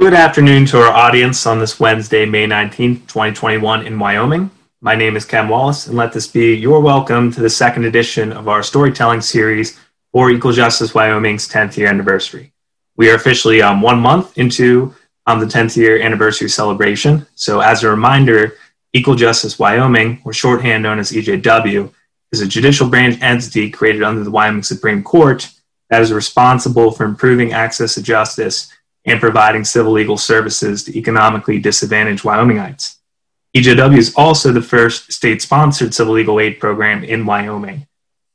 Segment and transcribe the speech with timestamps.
[0.00, 4.50] Good afternoon to our audience on this Wednesday, May 19th, 2021 in Wyoming.
[4.80, 8.32] My name is Ken Wallace, and let this be your welcome to the second edition
[8.32, 9.78] of our storytelling series
[10.10, 12.50] for Equal Justice Wyoming's 10th year anniversary.
[12.96, 14.94] We are officially um, one month into
[15.26, 17.26] um, the 10th year anniversary celebration.
[17.34, 18.56] So, as a reminder,
[18.94, 21.92] Equal Justice Wyoming, or shorthand known as EJW,
[22.32, 25.50] is a judicial branch entity created under the Wyoming Supreme Court
[25.90, 28.72] that is responsible for improving access to justice
[29.10, 32.96] and providing civil legal services to economically disadvantaged Wyomingites.
[33.56, 37.86] EJW is also the first state sponsored civil legal aid program in Wyoming.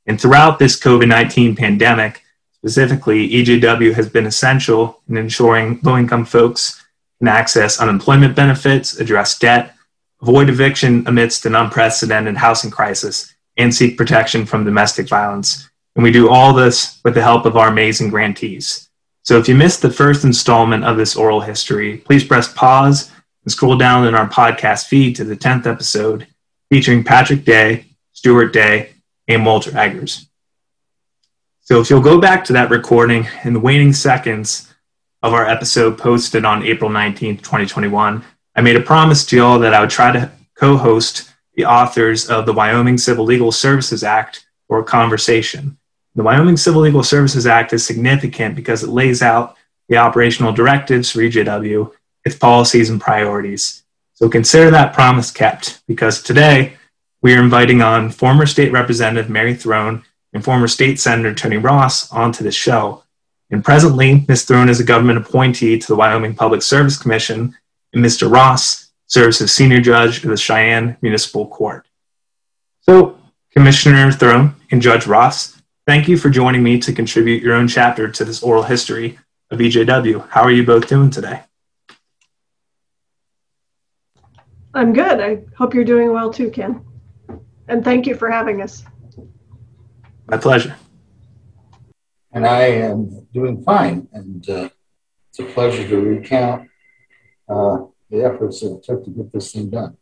[0.05, 2.22] And throughout this COVID 19 pandemic,
[2.53, 6.81] specifically, EJW has been essential in ensuring low income folks
[7.20, 9.73] can access unemployment benefits, address debt,
[10.22, 15.70] avoid eviction amidst an unprecedented housing crisis, and seek protection from domestic violence.
[15.95, 18.84] And we do all this with the help of our amazing grantees.
[19.26, 23.12] So if you missed the first installment of this oral history, please press pause
[23.44, 26.28] and scroll down in our podcast feed to the 10th episode
[26.70, 28.94] featuring Patrick Day, Stuart Day,
[29.28, 30.28] and Walter Eggers.
[31.62, 34.72] So if you'll go back to that recording in the waning seconds
[35.23, 38.23] of our episode posted on April 19th, 2021,
[38.56, 42.30] I made a promise to y'all that I would try to co host the authors
[42.30, 45.80] of the Wyoming Civil Legal Services Act for a conversation.
[46.16, 49.58] The Wyoming Civil Legal Services Act is significant because it lays out
[49.89, 51.91] the operational directives for EJW
[52.23, 53.83] its policies and priorities.
[54.13, 56.77] So consider that promise kept because today
[57.21, 62.11] we are inviting on former state representative Mary Throne and former state senator Tony Ross
[62.11, 63.03] onto the show.
[63.52, 64.45] And presently, Ms.
[64.45, 67.55] Throne is a government appointee to the Wyoming Public Service Commission,
[67.93, 68.31] and Mr.
[68.31, 71.88] Ross serves as senior judge of the Cheyenne Municipal Court.
[72.81, 73.19] So,
[73.52, 75.55] Commissioner Throne and Judge Ross,
[75.86, 79.19] thank you for joining me to contribute your own chapter to this oral history
[79.52, 80.27] of EJW.
[80.30, 81.42] How are you both doing today?
[84.73, 85.22] I'm good.
[85.22, 86.83] I hope you're doing well too, Ken.
[87.67, 88.83] And thank you for having us.
[90.27, 90.76] My pleasure.
[92.31, 94.08] And I am doing fine.
[94.11, 94.70] And uh,
[95.30, 96.70] it's a pleasure to recount
[97.48, 97.77] uh,
[98.10, 99.98] the efforts that it took to get this thing done.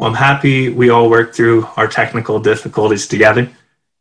[0.00, 3.50] I'm happy we all worked through our technical difficulties together.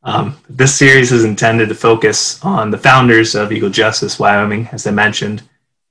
[0.03, 4.85] Um, this series is intended to focus on the founders of Equal Justice Wyoming, as
[4.85, 5.41] I mentioned,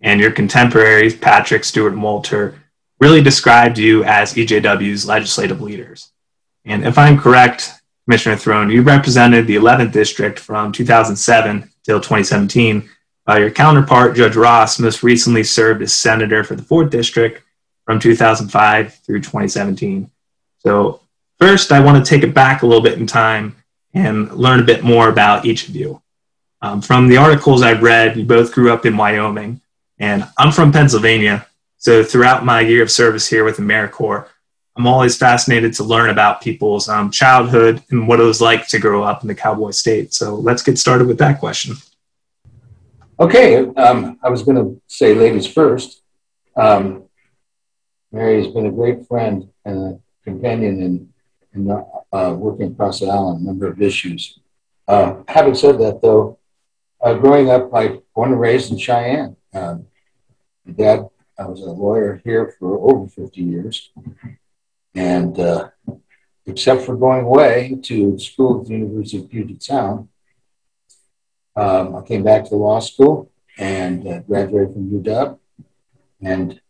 [0.00, 2.55] and your contemporaries, Patrick, Stuart, and Walter,
[3.00, 6.12] really described you as EJW's legislative leaders.
[6.65, 7.72] And if I'm correct,
[8.05, 12.89] Commissioner Throne, you represented the 11th district from 2007 till 2017.
[13.28, 17.43] Uh, your counterpart, Judge Ross, most recently served as senator for the 4th district
[17.87, 20.11] from 2005 through 2017.
[20.59, 21.01] So,
[21.39, 23.57] first, I want to take it back a little bit in time
[23.95, 26.03] and learn a bit more about each of you.
[26.61, 29.61] Um, from the articles I've read, you both grew up in Wyoming.
[29.99, 31.47] And I'm from Pennsylvania.
[31.79, 34.29] So throughout my year of service here with AmeriCorps,
[34.77, 38.79] I'm always fascinated to learn about people's um, childhood and what it was like to
[38.79, 40.13] grow up in the cowboy state.
[40.13, 41.77] So let's get started with that question.
[43.19, 46.03] Okay, um, I was going to say ladies first.
[46.57, 47.05] Um,
[48.12, 51.12] Mary has been a great friend and a companion in,
[51.55, 54.39] in uh, working across the island, on a number of issues.
[54.89, 56.39] Uh, having said that, though,
[57.00, 59.37] uh, growing up, I born and raised in Cheyenne.
[59.53, 59.87] Um,
[60.75, 61.09] dad
[61.39, 63.91] I was a lawyer here for over 50 years.
[64.95, 65.69] And uh,
[66.47, 70.09] except for going away to school at the University of Puget Sound,
[71.55, 75.39] um, I came back to law school and uh, graduated from UW
[76.22, 76.61] and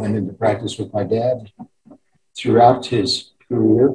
[0.00, 1.52] went into practice with my dad
[2.36, 3.94] throughout his career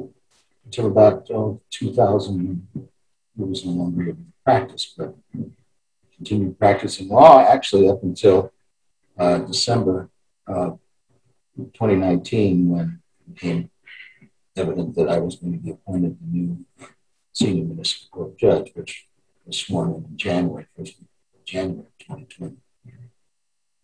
[0.64, 2.66] until about oh, 2000.
[2.74, 5.14] It was no longer to practice, but
[6.14, 8.52] continued practicing law actually up until
[9.18, 10.08] uh, December
[10.46, 10.70] uh,
[11.56, 13.70] 2019 when it became
[14.56, 16.64] evident that I was going to be appointed the new
[17.32, 19.06] senior municipal court judge, which
[19.44, 20.94] was sworn in January, 1st
[21.44, 22.56] January 2020.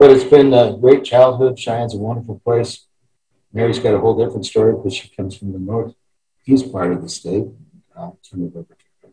[0.02, 1.56] But it's been a great childhood.
[1.56, 2.86] Cheyenne's a wonderful place.
[3.52, 7.08] Mary's got a whole different story because she comes from the northeast part of the
[7.08, 7.44] state.
[7.96, 9.10] I'll turn it over to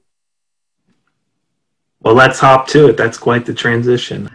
[1.99, 2.97] well, let's hop to it.
[2.97, 4.31] That's quite the transition.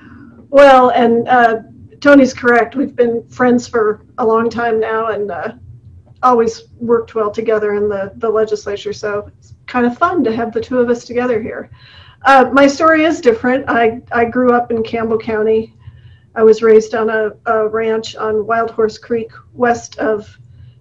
[0.48, 1.62] Well, and uh,
[2.00, 2.76] Tony's correct.
[2.76, 5.54] We've been friends for a long time now and uh,
[6.22, 8.92] always worked well together in the, the legislature.
[8.92, 11.68] So it's kind of fun to have the two of us together here.
[12.24, 13.68] Uh, my story is different.
[13.68, 15.73] I, I grew up in Campbell County.
[16.34, 20.36] I was raised on a, a ranch on Wild Horse Creek west of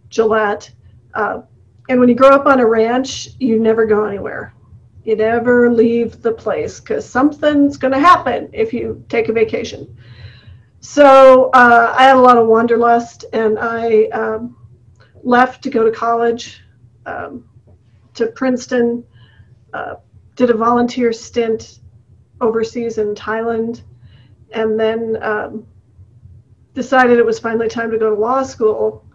[0.10, 0.72] Gillette.
[1.14, 1.42] Uh,
[1.90, 4.54] and when you grow up on a ranch, you never go anywhere
[5.04, 9.98] You never leave the place because something's going to happen if you take a vacation.
[10.80, 14.56] So uh, I had a lot of wanderlust, and I um,
[15.24, 16.62] left to go to college
[17.06, 17.50] um,
[18.16, 19.04] to Princeton.
[19.74, 19.96] Uh,
[20.36, 21.80] did a volunteer stint
[22.42, 23.84] overseas in Thailand,
[24.54, 25.66] and then um,
[26.74, 29.06] decided it was finally time to go to law school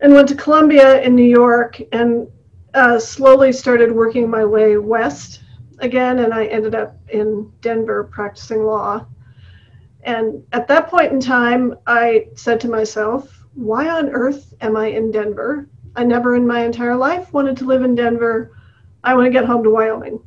[0.00, 2.28] and went to Columbia in New York and
[2.74, 5.42] uh, slowly started working my way west
[5.78, 9.06] again, and I ended up in Denver practicing law.
[10.02, 14.86] And at that point in time, I said to myself, why on earth am I
[14.88, 15.68] in Denver?
[15.96, 18.56] I never in my entire life wanted to live in Denver.
[19.02, 20.20] I want to get home to Wyoming.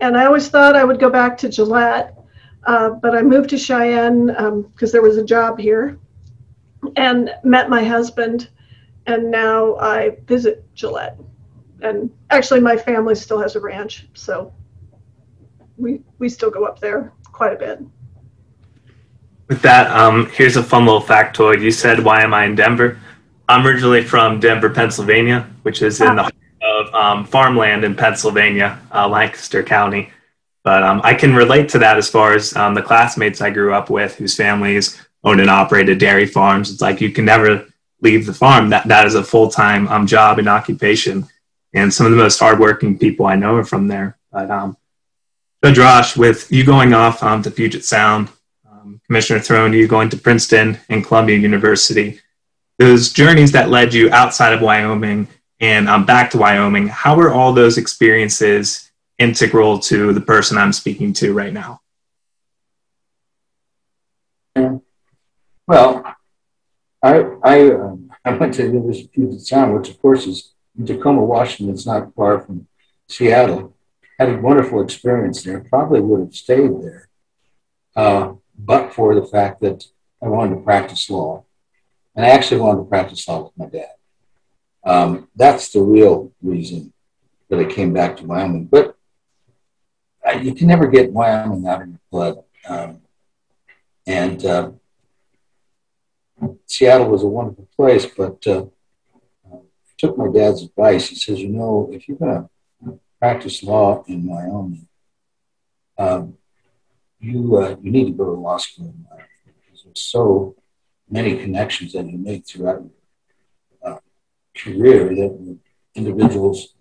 [0.00, 2.19] And I always thought I would go back to Gillette,
[2.64, 5.98] uh, but I moved to Cheyenne because um, there was a job here
[6.96, 8.48] and met my husband.
[9.06, 11.18] And now I visit Gillette
[11.82, 14.52] and actually my family still has a ranch, so
[15.76, 17.80] we we still go up there quite a bit.
[19.48, 21.60] With that, um, here's a fun little factoid.
[21.60, 22.98] You said, "Why am I in Denver?"
[23.48, 28.78] I'm originally from Denver, Pennsylvania, which is in the heart of um, farmland in Pennsylvania,
[28.94, 30.10] uh, Lancaster County.
[30.62, 33.72] But um, I can relate to that as far as um, the classmates I grew
[33.72, 36.70] up with, whose families owned and operated dairy farms.
[36.70, 37.66] It's like you can never
[38.02, 38.70] leave the farm.
[38.70, 41.26] That that is a full time um, job and occupation
[41.72, 44.18] and some of the most hardworking people I know are from there.
[44.32, 44.76] But um,
[45.62, 48.28] with you going off um, to Puget Sound,
[48.70, 52.20] um, Commissioner Throne, you going to Princeton and Columbia University,
[52.78, 55.28] those journeys that led you outside of Wyoming
[55.60, 58.89] and um, back to Wyoming, how were all those experiences
[59.20, 61.80] integral to the person I'm speaking to right now?
[65.66, 66.04] Well,
[67.02, 70.86] I I, um, I went to the University of Sound, which of course is in
[70.86, 71.72] Tacoma, Washington.
[71.72, 72.66] It's not far from
[73.08, 73.76] Seattle.
[74.18, 75.60] Had a wonderful experience there.
[75.60, 77.08] Probably would have stayed there,
[77.94, 79.84] uh, but for the fact that
[80.22, 81.44] I wanted to practice law,
[82.16, 83.94] and I actually wanted to practice law with my dad.
[84.84, 86.92] Um, that's the real reason
[87.48, 88.66] that I came back to Wyoming.
[88.66, 88.96] But
[90.30, 92.44] uh, you can never get Wyoming out of your blood.
[92.68, 93.00] Um,
[94.06, 94.70] and uh,
[96.66, 98.66] Seattle was a wonderful place, but uh,
[99.98, 101.08] took my dad's advice.
[101.08, 102.48] He says, you know, if you're going
[102.82, 104.88] to practice law in Wyoming,
[105.98, 106.38] um,
[107.20, 109.26] you uh, you need to go to law school in Wyoming
[109.62, 110.54] because there's so
[111.08, 113.98] many connections that you make throughout your uh,
[114.56, 115.58] career that
[115.94, 116.74] individuals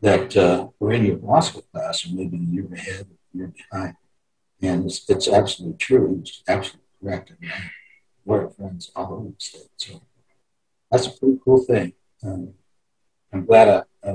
[0.00, 3.94] that uh, were in your school class are maybe a year ahead, a year behind.
[4.62, 6.18] And it's, it's absolutely true.
[6.20, 7.32] It's absolutely correct.
[7.32, 7.52] I mean,
[8.24, 9.68] we're friends all over the state.
[9.76, 10.02] So
[10.90, 11.92] that's a pretty cool thing.
[12.22, 12.54] Um,
[13.32, 14.12] I'm glad I, I,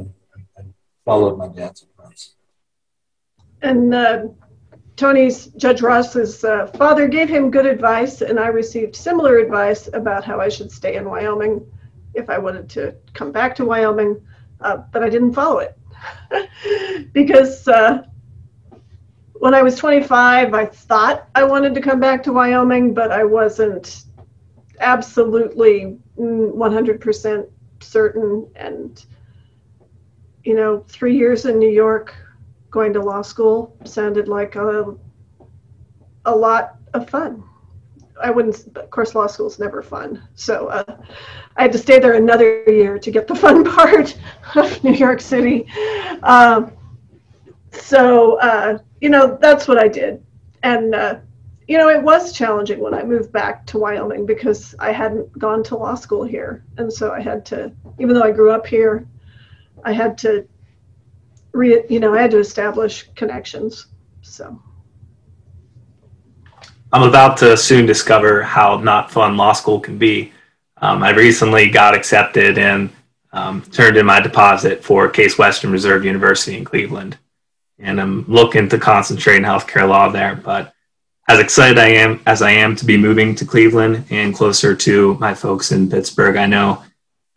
[0.58, 0.62] I
[1.04, 2.34] followed my dad's advice.
[3.62, 4.26] And uh,
[4.96, 10.24] Tony's Judge Ross's uh, father gave him good advice, and I received similar advice about
[10.24, 11.66] how I should stay in Wyoming
[12.14, 14.22] if I wanted to come back to Wyoming,
[14.62, 15.78] uh, but I didn't follow it.
[17.14, 18.04] Because uh,
[19.34, 23.24] when I was 25, I thought I wanted to come back to Wyoming, but I
[23.24, 24.04] wasn't
[24.80, 27.50] absolutely 100% mm,
[27.82, 28.48] certain.
[28.56, 29.06] And
[30.46, 32.16] you know three years in new york
[32.70, 34.94] going to law school sounded like a,
[36.26, 37.44] a lot of fun
[38.22, 40.98] i wouldn't of course law school's never fun so uh,
[41.58, 44.18] i had to stay there another year to get the fun part
[44.56, 45.68] of new york city
[46.24, 46.72] um,
[47.72, 50.24] so uh, you know that's what i did
[50.64, 51.16] and uh,
[51.68, 55.64] you know, it was challenging when I moved back to Wyoming because I hadn't gone
[55.64, 56.64] to law school here.
[56.78, 59.08] And so I had to, even though I grew up here,
[59.84, 60.48] I had to,
[61.54, 63.88] re, you know, I had to establish connections.
[64.22, 64.62] So.
[66.92, 70.32] I'm about to soon discover how not fun law school can be.
[70.78, 72.90] Um, I recently got accepted and
[73.34, 77.18] um, turned in my deposit for Case Western Reserve University in Cleveland.
[77.80, 80.74] And I'm looking to concentrate in healthcare law there, but
[81.28, 85.16] as excited I am as I am to be moving to Cleveland and closer to
[85.16, 86.84] my folks in Pittsburgh, I know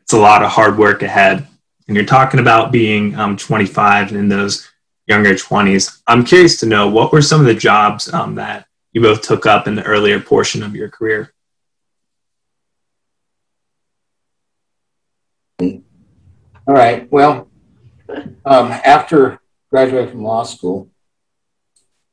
[0.01, 1.47] it's a lot of hard work ahead.
[1.89, 4.71] And you're talking about being um, 25 and in those
[5.07, 6.03] younger 20s.
[6.07, 8.68] I'm curious to know what were some of the jobs um, that
[8.99, 11.33] you both took up in the earlier portion of your career.
[15.61, 17.11] All right.
[17.11, 17.49] Well,
[18.45, 19.41] um, after
[19.71, 20.91] graduating from law school,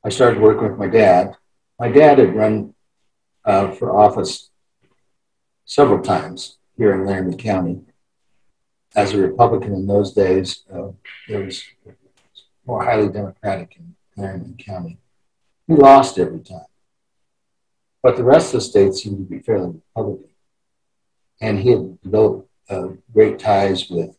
[0.03, 1.35] I started working with my dad
[1.77, 2.73] my dad had run
[3.43, 4.49] uh, for office
[5.65, 7.81] several times here in Laramie County.
[8.95, 10.91] As a Republican in those days, uh,
[11.27, 11.63] there was
[12.65, 14.99] more highly Democratic in Clarendon County.
[15.67, 16.65] He lost every time.
[18.05, 20.29] But the rest of the state seemed to be fairly Republican.
[21.41, 24.15] And he had developed uh, great ties with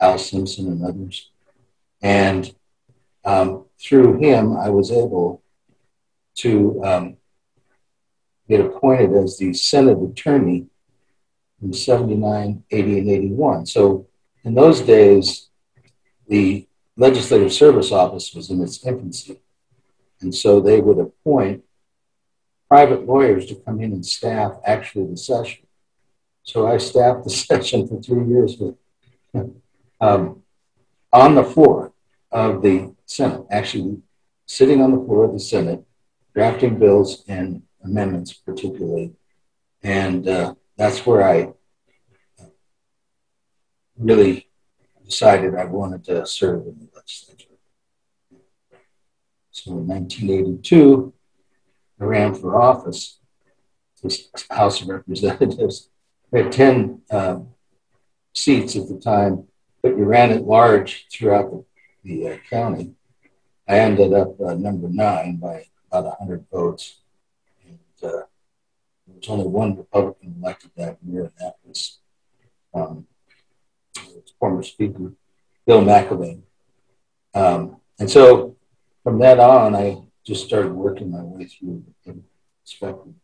[0.00, 1.30] Al Simpson and others.
[2.02, 2.52] And
[3.24, 5.44] um, through him, I was able
[6.38, 7.16] to um,
[8.48, 10.66] get appointed as the Senate attorney
[11.62, 13.66] in 79, 80, and 81.
[13.66, 14.08] So
[14.42, 15.50] in those days,
[16.26, 19.40] the Legislative Service Office was in its infancy.
[20.20, 21.62] And so they would appoint
[22.70, 25.66] private lawyers to come in and staff actually the session.
[26.44, 28.76] So I staffed the session for three years with,
[30.00, 30.42] um,
[31.12, 31.92] on the floor
[32.30, 33.98] of the Senate, actually
[34.46, 35.84] sitting on the floor of the Senate,
[36.32, 39.14] drafting bills and amendments, particularly.
[39.82, 41.52] And uh, that's where I
[43.98, 44.48] really
[45.04, 47.48] decided I wanted to serve in the legislature.
[49.50, 51.19] So in 1982, I
[52.06, 53.18] ran for office,
[54.02, 55.88] the House of Representatives.
[56.30, 57.48] We had 10 um,
[58.34, 59.44] seats at the time,
[59.82, 61.64] but you ran at large throughout the,
[62.04, 62.94] the uh, county.
[63.68, 67.00] I ended up uh, number nine by about 100 votes.
[67.66, 68.24] And uh,
[69.06, 71.98] there was only one Republican elected that year, and that was
[72.74, 73.06] um,
[74.38, 75.12] former Speaker
[75.66, 76.42] Bill McIlvaine.
[77.34, 78.56] Um, and so
[79.04, 82.16] from that on, I just started working my way through the
[82.64, 83.14] spectrum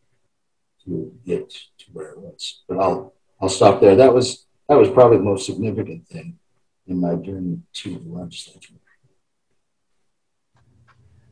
[0.84, 2.62] to get to where I was.
[2.68, 3.96] But I'll I'll stop there.
[3.96, 6.38] That was that was probably the most significant thing
[6.86, 8.74] in my journey to the legislature.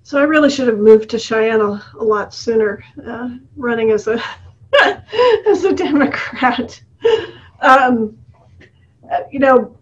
[0.03, 4.07] So I really should have moved to Cheyenne a, a lot sooner, uh, running as
[4.07, 4.23] a
[5.49, 6.81] as a Democrat.
[7.61, 8.19] Um,
[9.31, 9.77] you know,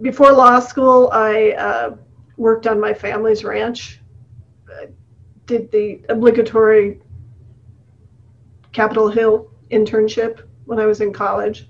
[0.00, 1.96] before law school, I uh,
[2.36, 4.00] worked on my family's ranch.
[5.46, 7.00] Did the obligatory
[8.72, 11.68] Capitol Hill internship when I was in college.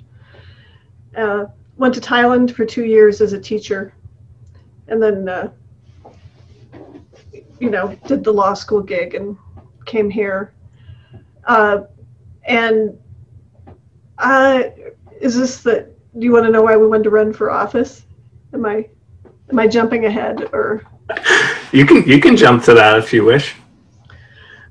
[1.17, 3.95] Uh, went to Thailand for two years as a teacher,
[4.89, 5.51] and then uh,
[7.61, 9.37] you know, did the law school gig and
[9.87, 10.53] came here.
[11.45, 11.83] Uh,
[12.45, 12.99] and
[15.21, 18.05] is this the, do you want to know why we wanted to run for office?
[18.53, 18.89] Am I,
[19.51, 20.85] am I jumping ahead or?
[21.73, 23.55] You can, you can jump to that if you wish.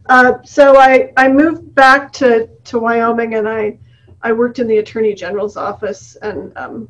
[0.07, 3.79] Uh, so I, I moved back to, to Wyoming and I,
[4.21, 6.89] I worked in the attorney general's office and, um,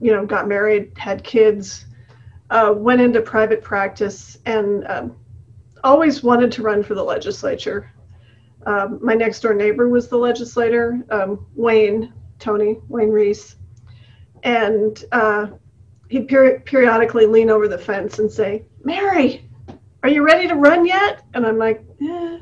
[0.00, 1.86] you know, got married, had kids,
[2.50, 5.16] uh, went into private practice and um,
[5.84, 7.90] always wanted to run for the legislature.
[8.66, 13.56] Um, my next door neighbor was the legislator, um, Wayne, Tony, Wayne Reese.
[14.42, 15.48] And uh,
[16.08, 19.47] he'd peri- periodically lean over the fence and say, Mary,
[20.02, 21.22] are you ready to run yet?
[21.34, 22.38] And I'm like, eh.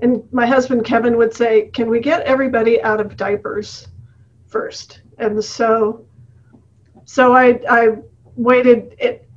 [0.00, 3.88] And my husband Kevin would say, Can we get everybody out of diapers
[4.46, 5.02] first?
[5.18, 6.04] And so,
[7.04, 7.96] so I, I
[8.36, 8.94] waited.
[8.98, 9.28] It,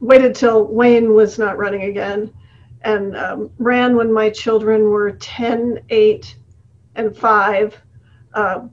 [0.00, 2.32] waited till Wayne was not running again
[2.82, 6.36] and um, ran when my children were 10, 8,
[6.94, 7.80] and 5.
[8.34, 8.68] Uh,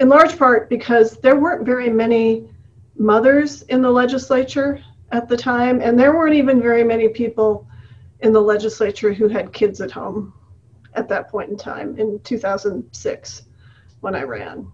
[0.00, 2.48] in large part because there weren't very many
[2.98, 4.82] mothers in the legislature
[5.14, 7.68] at the time, and there weren't even very many people
[8.20, 10.34] in the legislature who had kids at home
[10.94, 13.42] at that point in time in 2006
[14.00, 14.66] when I ran.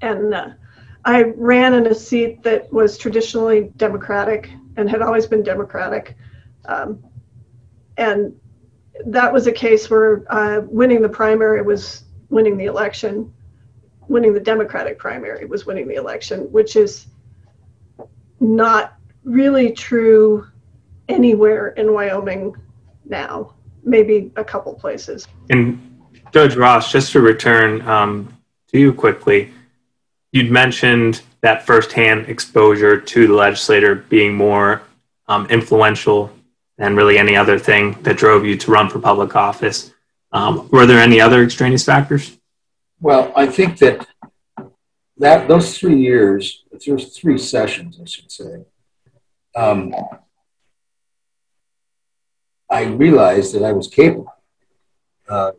[0.00, 0.48] And uh,
[1.04, 6.16] I ran in a seat that was traditionally Democratic and had always been Democratic.
[6.64, 7.04] Um,
[7.98, 8.34] and
[9.04, 13.30] that was a case where uh, winning the primary was winning the election,
[14.08, 17.08] winning the Democratic primary was winning the election, which is
[18.40, 18.95] not
[19.26, 20.46] really true
[21.08, 22.56] anywhere in Wyoming
[23.04, 23.52] now,
[23.82, 25.26] maybe a couple places.
[25.50, 26.00] And
[26.32, 28.32] Judge Ross, just to return um,
[28.68, 29.52] to you quickly,
[30.32, 34.82] you'd mentioned that firsthand exposure to the legislator being more
[35.28, 36.32] um, influential
[36.78, 39.92] than really any other thing that drove you to run for public office.
[40.32, 42.36] Um, were there any other extraneous factors?
[43.00, 44.06] Well, I think that
[45.18, 48.64] that those three years, those three sessions, I should say.
[49.56, 49.94] Um,
[52.68, 54.32] I realized that I was capable
[55.28, 55.52] uh,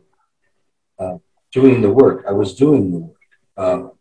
[0.98, 1.18] uh,
[1.52, 2.24] doing the work.
[2.28, 3.16] I was doing the work.
[3.56, 3.92] Um,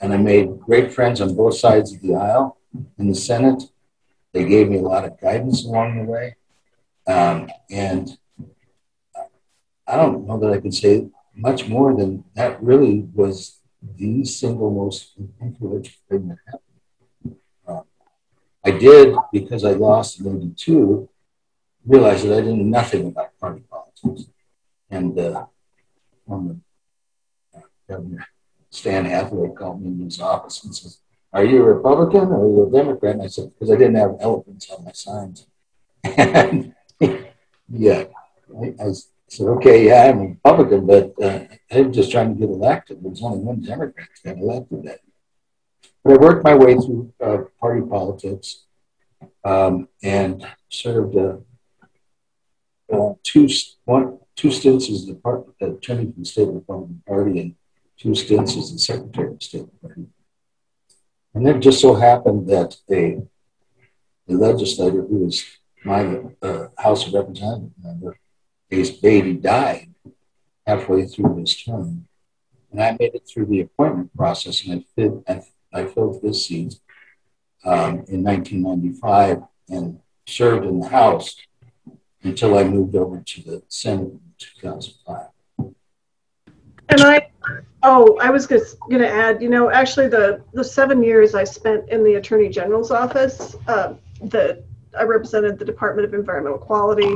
[0.00, 2.56] and I made great friends on both sides of the aisle
[2.98, 3.62] in the Senate.
[4.32, 6.36] They gave me a lot of guidance along the way.
[7.06, 8.16] Um, and
[9.86, 13.60] I don't know that I can say much more than that really was
[13.96, 16.67] the single most influential thing that happened.
[18.64, 21.08] Uh, I did, because I lost in 82,
[21.86, 24.30] realize that I didn't know nothing about party politics.
[24.90, 25.46] And uh,
[26.30, 26.62] um,
[27.88, 28.26] Governor
[28.70, 30.98] Stan Hathaway called me in his office and says,
[31.32, 33.14] Are you a Republican or are you a Democrat?
[33.14, 35.46] And I said, Because I didn't have elephants on my signs.
[36.04, 36.74] And
[37.68, 38.04] yeah,
[38.62, 38.92] I, I,
[39.28, 43.02] said, Okay, yeah, I'm a Republican, but uh, I'm just trying to get elected.
[43.02, 45.00] There's only one Democrat that got elected that
[46.08, 48.64] but I worked my way through uh, party politics
[49.44, 51.36] um, and served uh,
[52.90, 53.46] uh, two
[53.84, 57.54] one two stints as the part, attorney for the state Republican Party and
[57.98, 60.06] two stints as the secretary of the state Party.
[61.34, 63.20] And it just so happened that a,
[64.30, 65.44] a legislator who was
[65.84, 68.18] my uh, House of Representatives member,
[68.70, 69.92] Ace Beatty, died
[70.66, 72.08] halfway through his term.
[72.72, 76.46] And I made it through the appointment process and I, fit, I I filled his
[76.46, 76.78] seat
[77.64, 81.36] um, in 1995 and served in the House
[82.22, 85.26] until I moved over to the Senate in 2005.
[86.90, 87.28] And I,
[87.82, 91.88] oh, I was going to add, you know, actually the the seven years I spent
[91.90, 93.94] in the Attorney General's office, uh,
[94.98, 97.14] I represented the Department of Environmental Quality,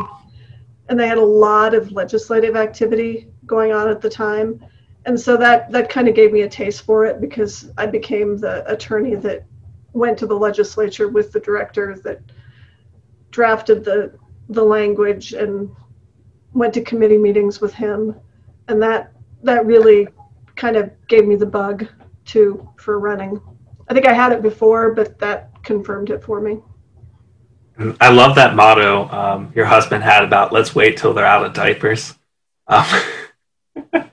[0.89, 4.63] and they had a lot of legislative activity going on at the time
[5.05, 8.37] and so that that kind of gave me a taste for it because I became
[8.37, 9.45] the attorney that
[9.93, 12.21] went to the legislature with the director that
[13.31, 14.13] drafted the
[14.49, 15.71] the language and
[16.53, 18.15] went to committee meetings with him.
[18.69, 20.09] And that that really
[20.55, 21.89] kind of gave me the bug
[22.27, 23.41] to for running.
[23.89, 26.61] I think i had it before but that confirmed it for me.
[28.01, 31.53] I love that motto um, your husband had about let's wait till they're out of
[31.55, 32.15] diapers.
[32.69, 32.87] Um,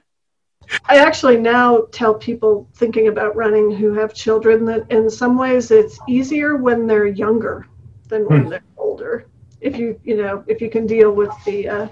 [0.86, 5.72] I actually now tell people thinking about running who have children that in some ways
[5.72, 7.68] it's easier when they're younger
[8.08, 8.50] than when hmm.
[8.50, 9.26] they're older.
[9.62, 11.88] If you you know if you can deal with the uh,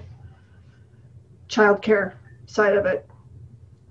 [1.48, 2.14] childcare
[2.46, 3.08] side of it,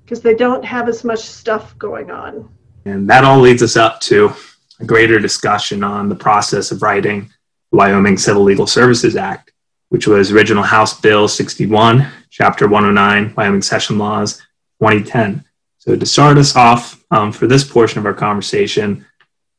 [0.03, 2.49] because they don't have as much stuff going on.
[2.85, 4.31] And that all leads us up to
[4.79, 7.29] a greater discussion on the process of writing
[7.71, 9.51] the Wyoming Civil Legal Services Act,
[9.89, 14.41] which was original House Bill 61, Chapter 109, Wyoming Session Laws
[14.79, 15.43] 2010.
[15.77, 19.05] So to start us off um, for this portion of our conversation,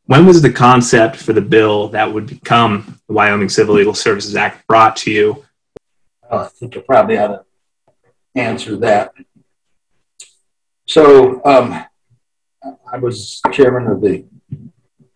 [0.07, 4.37] when was the concept for the bill that would become the Wyoming Civil Legal Services
[4.37, 5.45] Act brought to you?
[6.31, 7.45] Well, I think I probably ought to
[8.35, 9.13] answer that.
[10.87, 11.85] So um,
[12.91, 14.25] I was chairman of the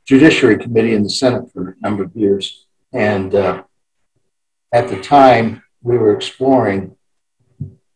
[0.05, 3.63] Judiciary Committee in the Senate for a number of years, and uh,
[4.73, 6.97] at the time we were exploring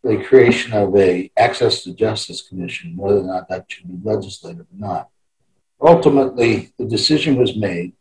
[0.06, 4.66] the creation of a access to justice commission, whether or not that should be legislative
[4.72, 5.08] or not.
[5.80, 7.92] Ultimately, the decision was made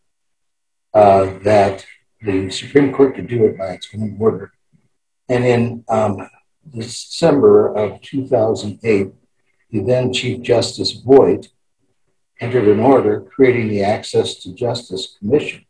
[0.94, 1.86] uh, that
[2.22, 4.54] the Supreme Court could do it by its own order.
[5.28, 6.30] And in um,
[6.70, 9.12] December of 2008,
[9.72, 11.50] the then Chief Justice Voigt
[12.40, 15.66] entered an order creating the Access to Justice Commission.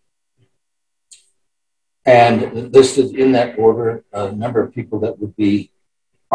[2.06, 5.71] And listed in that order a number of people that would be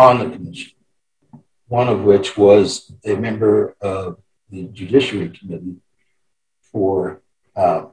[0.01, 0.73] on the commission,
[1.69, 4.17] one of which was a member of
[4.49, 5.77] the Judiciary Committee
[6.63, 7.21] for
[7.55, 7.85] uh,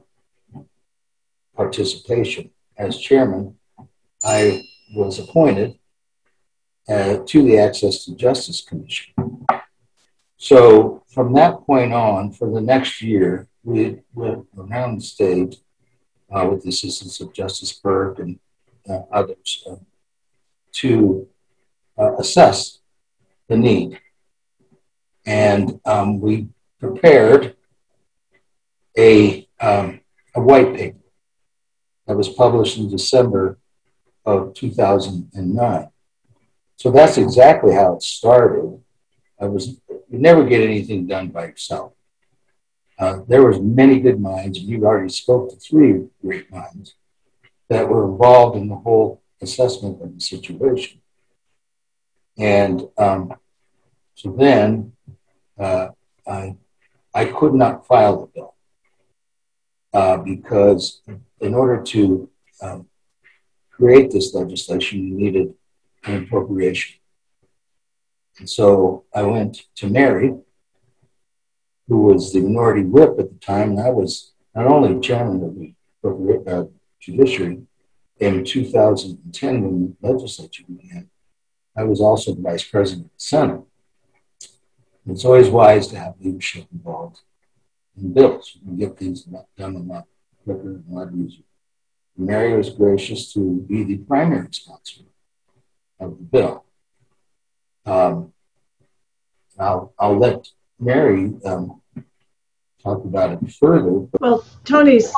[1.54, 2.50] participation.
[2.78, 3.56] As chairman,
[4.24, 4.62] I
[4.94, 5.78] was appointed
[6.88, 9.12] uh, to the Access to Justice Commission.
[10.38, 15.56] So from that point on, for the next year, we went around the state
[16.30, 18.38] uh, with the assistance of Justice Burke and
[18.88, 19.76] uh, others uh,
[20.72, 21.28] to
[21.98, 22.78] uh, assess
[23.48, 24.00] the need.
[25.26, 26.48] And um, we
[26.80, 27.56] prepared
[28.96, 30.00] a, um,
[30.34, 30.98] a white paper
[32.06, 33.58] that was published in December
[34.24, 35.88] of 2009.
[36.76, 38.80] So that's exactly how it started.
[39.40, 39.80] I was
[40.10, 41.92] you never get anything done by yourself.
[42.98, 46.94] Uh, there was many good minds, and you already spoke to three great minds
[47.68, 51.00] that were involved in the whole assessment of the situation.
[52.38, 53.34] And um,
[54.14, 54.92] so then
[55.58, 55.88] uh,
[56.26, 56.56] I,
[57.12, 58.54] I could not file the bill
[59.92, 61.02] uh, because
[61.40, 62.30] in order to
[62.62, 62.86] um,
[63.70, 65.54] create this legislation, you needed
[66.04, 66.98] an appropriation.
[68.38, 70.34] And so I went to Mary,
[71.88, 75.56] who was the minority whip at the time, and I was not only chairman of
[75.56, 76.64] the uh,
[77.00, 77.62] judiciary
[78.20, 81.08] in 2010 when the legislature began,
[81.76, 83.62] I was also the vice president of the Senate.
[85.06, 87.20] It's always wise to have leadership involved
[87.96, 88.52] in bills.
[88.54, 89.22] You can get things
[89.56, 90.06] done a lot
[90.44, 91.44] quicker and a lot easier.
[92.16, 95.02] Mary was gracious to be the primary sponsor
[96.00, 96.64] of the bill.
[97.86, 98.32] Um,
[99.58, 101.80] I'll, I'll let Mary um,
[102.82, 104.06] talk about it further.
[104.20, 105.12] Well, Tony's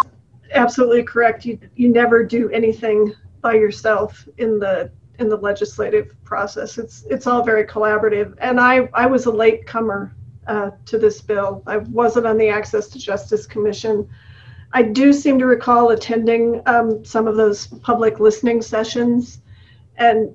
[0.53, 1.45] absolutely correct.
[1.45, 6.79] You you never do anything by yourself in the in the legislative process.
[6.79, 8.35] It's it's all very collaborative.
[8.39, 11.63] And I I was a late comer uh, to this bill.
[11.67, 14.09] I wasn't on the Access to Justice Commission.
[14.73, 19.41] I do seem to recall attending um, some of those public listening sessions
[19.97, 20.35] and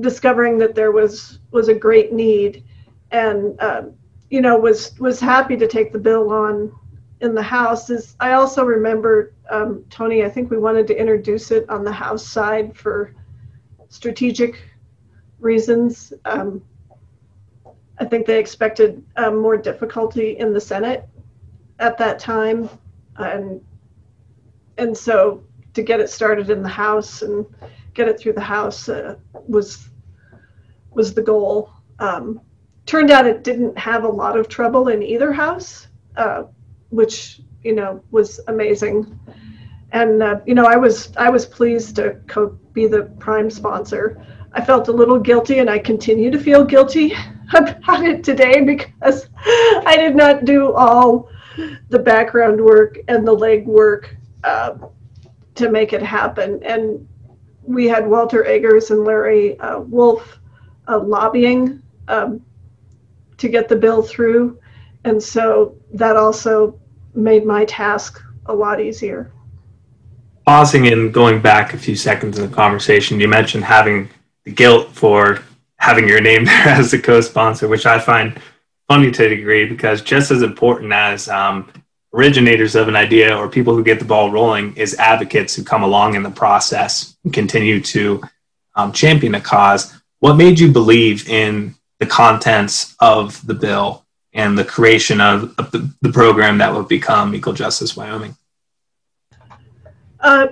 [0.00, 2.64] discovering that there was was a great need,
[3.10, 3.82] and uh,
[4.30, 6.72] you know was was happy to take the bill on
[7.20, 7.90] in the House.
[7.90, 10.24] Is I also remember um, Tony.
[10.24, 13.14] I think we wanted to introduce it on the House side for
[13.94, 14.60] strategic
[15.38, 16.12] reasons.
[16.24, 16.62] Um,
[17.98, 21.08] I think they expected um, more difficulty in the Senate
[21.78, 22.68] at that time,
[23.16, 23.60] and
[24.78, 27.46] and so to get it started in the House and
[27.94, 29.14] get it through the House uh,
[29.46, 29.90] was
[30.90, 31.70] was the goal.
[32.00, 32.40] Um,
[32.86, 36.44] turned out it didn't have a lot of trouble in either house, uh,
[36.90, 39.18] which you know was amazing.
[39.94, 44.20] And uh, you know, I was I was pleased to co- be the prime sponsor.
[44.52, 47.14] I felt a little guilty, and I continue to feel guilty
[47.54, 49.28] about it today because
[49.86, 51.30] I did not do all
[51.90, 54.78] the background work and the leg work uh,
[55.54, 56.60] to make it happen.
[56.64, 57.06] And
[57.62, 60.40] we had Walter Eggers and Larry uh, Wolf
[60.88, 62.44] uh, lobbying um,
[63.38, 64.58] to get the bill through.
[65.04, 66.80] And so that also
[67.14, 69.33] made my task a lot easier.
[70.44, 74.10] Pausing and going back a few seconds in the conversation, you mentioned having
[74.44, 75.42] the guilt for
[75.78, 78.40] having your name there as the co-sponsor, which I find
[78.88, 81.70] funny to a degree because just as important as um,
[82.12, 85.82] originators of an idea or people who get the ball rolling is advocates who come
[85.82, 88.22] along in the process and continue to
[88.76, 89.94] um, champion a cause.
[90.20, 95.70] What made you believe in the contents of the bill and the creation of, of
[95.70, 98.36] the, the, program that would become Equal Justice Wyoming?
[100.24, 100.48] Uh,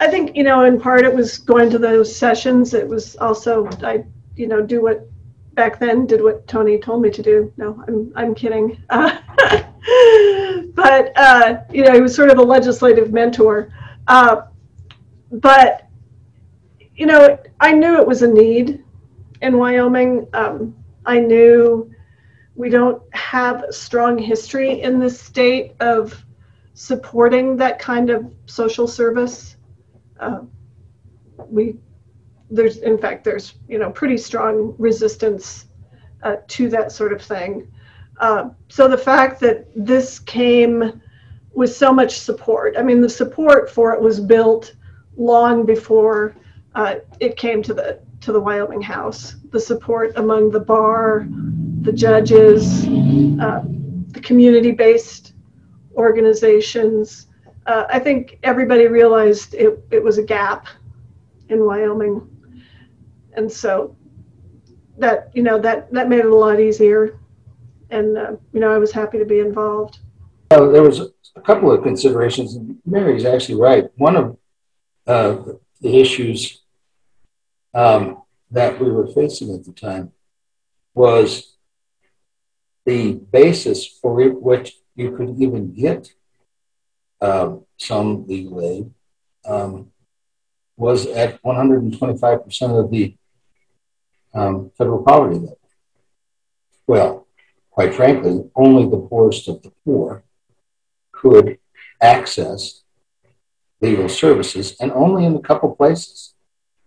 [0.00, 2.74] I think, you know, in part it was going to those sessions.
[2.74, 4.04] It was also, I,
[4.36, 5.08] you know, do what
[5.54, 7.52] back then did what Tony told me to do.
[7.56, 8.82] No, I'm, I'm kidding.
[8.90, 9.16] Uh,
[10.74, 13.72] but, uh, you know, he was sort of a legislative mentor.
[14.08, 14.42] Uh,
[15.30, 15.88] but,
[16.96, 18.82] you know, I knew it was a need
[19.40, 20.26] in Wyoming.
[20.32, 20.74] Um,
[21.06, 21.94] I knew
[22.56, 26.24] we don't have a strong history in this state of
[26.74, 29.56] supporting that kind of social service.
[30.18, 30.40] Uh,
[31.48, 31.76] we
[32.50, 35.66] there's in fact there's you know pretty strong resistance
[36.22, 37.70] uh, to that sort of thing.
[38.20, 41.00] Uh, so the fact that this came
[41.54, 44.74] with so much support, I mean the support for it was built
[45.16, 46.36] long before
[46.74, 49.36] uh, it came to the to the Wyoming House.
[49.50, 51.26] The support among the bar,
[51.82, 52.86] the judges,
[53.40, 53.62] uh,
[54.08, 55.31] the community-based
[55.96, 57.26] organizations.
[57.66, 60.66] Uh, I think everybody realized it, it was a gap
[61.48, 62.28] in Wyoming,
[63.34, 63.96] and so
[64.98, 67.18] that you know that that made it a lot easier.
[67.90, 69.98] And uh, you know, I was happy to be involved.
[70.50, 71.00] Uh, there was
[71.36, 72.58] a couple of considerations.
[72.84, 73.86] Mary's actually right.
[73.96, 74.36] One of
[75.06, 75.42] uh,
[75.80, 76.62] the issues
[77.74, 80.12] um, that we were facing at the time
[80.94, 81.56] was
[82.84, 86.08] the basis for which you could even get
[87.20, 88.90] uh, some legal aid
[89.44, 89.92] um,
[90.76, 93.16] was at 125% of the
[94.34, 95.58] um, federal poverty level.
[96.86, 97.26] Well,
[97.70, 100.24] quite frankly, only the poorest of the poor
[101.12, 101.58] could
[102.00, 102.82] access
[103.80, 106.34] legal services, and only in a couple places.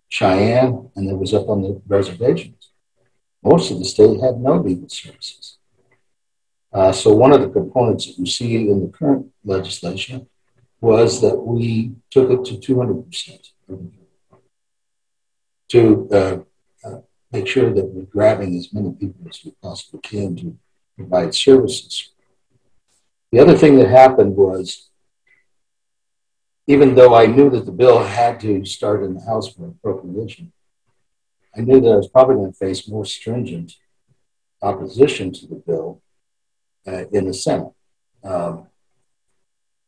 [0.07, 2.71] Cheyenne, and it was up on the reservations.
[3.43, 5.54] Most of the state had no legal services.
[6.75, 10.27] Uh, so one of the components that you see in the current legislation
[10.81, 13.51] was that we took it to 200%
[15.69, 16.37] to uh,
[16.83, 16.97] uh,
[17.31, 20.57] make sure that we're grabbing as many people as we possibly can to
[20.97, 22.11] provide services.
[23.31, 24.89] The other thing that happened was
[26.67, 30.51] even though I knew that the bill had to start in the House for appropriation,
[31.55, 33.77] I knew that I was probably going to face more stringent
[34.61, 36.01] opposition to the bill
[36.87, 37.73] uh, in the Senate.
[38.23, 38.67] Um,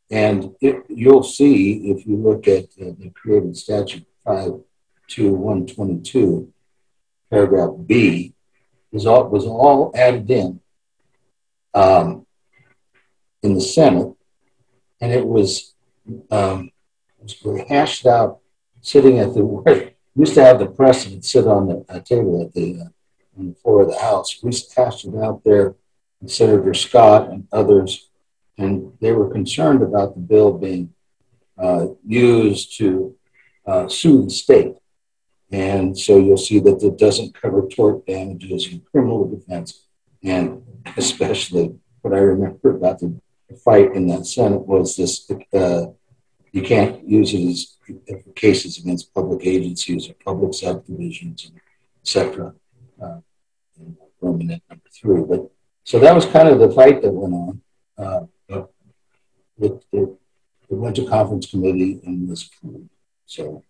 [0.10, 6.54] and it, you'll see if you look at uh, the created statute 52122,
[7.30, 8.34] paragraph B,
[8.92, 10.62] was all, was all added in
[11.74, 12.26] um,
[13.44, 14.14] in the Senate,
[15.00, 15.74] and it was
[16.32, 16.72] um,
[17.22, 17.36] was
[17.70, 18.40] hashed out
[18.82, 22.82] sitting at the used to have the president sit on the uh, table at the
[22.82, 24.40] uh, on the floor of the House.
[24.42, 25.76] We hashed it out there,
[26.26, 28.10] Senator Scott and others,
[28.58, 30.94] and they were concerned about the bill being
[31.58, 33.16] uh, used to
[33.66, 34.76] uh, sue the state.
[35.52, 39.86] And so you'll see that it doesn't cover tort damages and criminal defense.
[40.24, 40.64] And
[40.98, 43.20] especially what I remember about the
[43.64, 45.88] fight in that Senate was this uh,
[46.52, 47.78] you can't use it as
[48.36, 51.52] cases against public agencies or public subdivisions,
[52.02, 52.54] etc.
[53.02, 53.20] Uh,
[54.22, 55.22] Roman number three.
[55.22, 55.52] But
[55.88, 57.62] so that was kind of the fight that went on.
[57.98, 58.26] Uh,
[59.58, 60.10] it, it,
[60.70, 62.90] it, went to conference committee and was approved.
[63.26, 63.64] So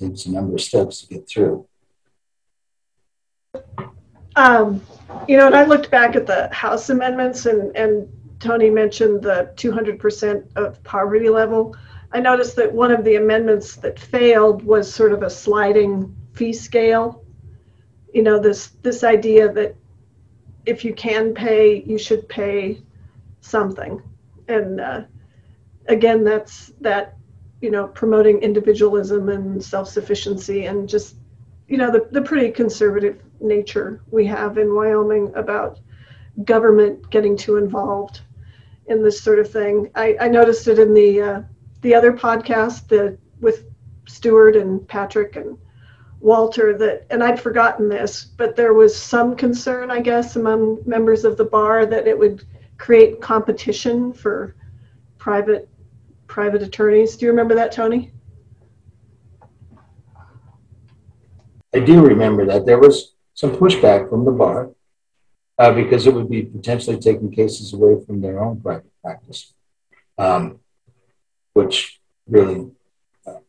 [0.00, 1.66] it's a number of steps to get through.
[4.34, 4.80] Um,
[5.28, 8.08] you know, and I looked back at the House amendments, and, and
[8.40, 11.76] Tony mentioned the 200% of poverty level.
[12.12, 16.54] I noticed that one of the amendments that failed was sort of a sliding fee
[16.54, 17.26] scale.
[18.14, 19.76] You know, this this idea that
[20.68, 22.82] if you can pay, you should pay
[23.40, 24.02] something.
[24.48, 25.02] And uh,
[25.86, 27.16] again, that's that
[27.60, 31.16] you know promoting individualism and self-sufficiency and just
[31.66, 35.80] you know the, the pretty conservative nature we have in wyoming about
[36.44, 38.20] government getting too involved
[38.86, 41.42] in this sort of thing i, I noticed it in the uh,
[41.82, 43.64] the other podcast that with
[44.06, 45.58] Stuart and Patrick and
[46.20, 51.24] Walter that, and I'd forgotten this, but there was some concern, I guess, among members
[51.24, 52.44] of the bar that it would
[52.76, 54.54] create competition for
[55.18, 55.68] private
[56.26, 57.16] private attorneys.
[57.16, 58.12] Do you remember that, Tony?
[61.74, 64.70] I do remember that there was some pushback from the bar
[65.58, 69.54] uh, because it would be potentially taking cases away from their own private practice.
[70.18, 70.60] Um,
[71.58, 72.70] which really
[73.26, 73.40] uh,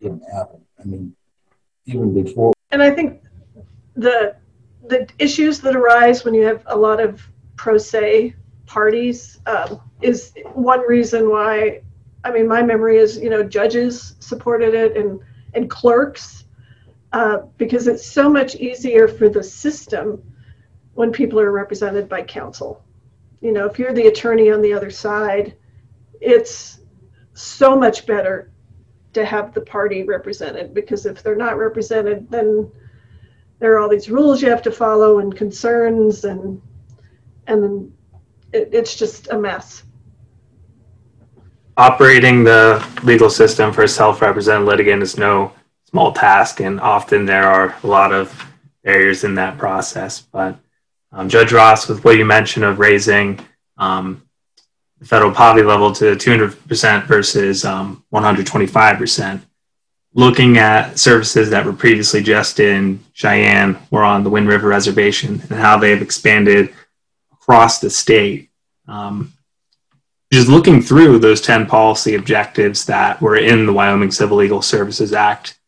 [0.00, 0.60] didn't happen.
[0.80, 1.16] I mean,
[1.86, 2.52] even before.
[2.70, 3.22] And I think
[3.94, 4.36] the
[4.86, 7.22] the issues that arise when you have a lot of
[7.56, 8.34] pro se
[8.66, 11.80] parties um, is one reason why.
[12.24, 15.20] I mean, my memory is you know judges supported it and
[15.54, 16.44] and clerks
[17.12, 20.22] uh, because it's so much easier for the system
[20.94, 22.82] when people are represented by counsel.
[23.40, 25.54] You know, if you're the attorney on the other side,
[26.20, 26.80] it's
[27.34, 28.50] so much better
[29.14, 32.70] to have the party represented because if they're not represented, then
[33.58, 36.60] there are all these rules you have to follow and concerns and
[37.46, 37.92] and then
[38.52, 39.84] it, it's just a mess.
[41.76, 45.52] Operating the legal system for a self-represented litigant is no
[45.90, 48.32] small task, and often there are a lot of
[48.84, 50.20] barriers in that process.
[50.20, 50.56] But
[51.12, 53.40] um, Judge Ross, with what you mentioned of raising
[53.76, 54.22] um,
[55.04, 59.42] federal poverty level to 200% versus um, 125%.
[60.16, 65.42] Looking at services that were previously just in Cheyenne or on the Wind River Reservation
[65.50, 66.72] and how they've expanded
[67.32, 68.48] across the state.
[68.86, 69.32] Um,
[70.32, 75.12] just looking through those 10 policy objectives that were in the Wyoming Civil Legal Services
[75.12, 75.58] Act,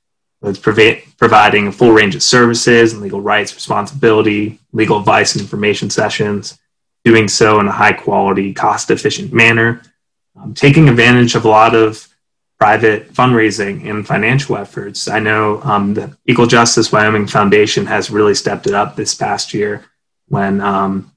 [0.40, 5.90] with providing a full range of services and legal rights, responsibility, legal advice, and information
[5.90, 6.58] sessions,
[7.06, 9.80] doing so in a high quality, cost efficient manner,
[10.34, 12.08] um, taking advantage of a lot of
[12.58, 15.06] private fundraising and financial efforts.
[15.06, 19.54] I know um, the Equal Justice Wyoming Foundation has really stepped it up this past
[19.54, 19.84] year
[20.26, 21.12] when um,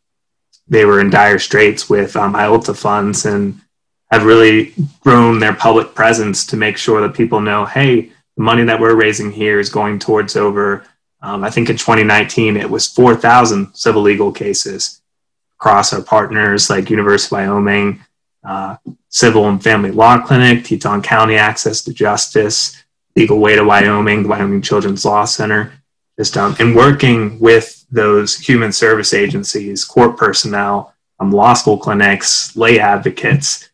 [0.67, 3.59] they were in dire straits with um, IOLTA funds and
[4.11, 8.63] have really grown their public presence to make sure that people know, hey, the money
[8.63, 10.85] that we're raising here is going towards over,
[11.23, 14.98] um, I think in 2019, it was 4,000 civil legal cases
[15.59, 17.99] across our partners like University of Wyoming,
[18.45, 18.77] uh,
[19.09, 22.81] Civil and Family Law Clinic, Teton County Access to Justice,
[23.15, 25.73] Legal Aid of Wyoming, the Wyoming Children's Law Center,
[26.17, 32.55] just um, and working with those human service agencies, court personnel, um, law school clinics,
[32.55, 33.69] lay advocates,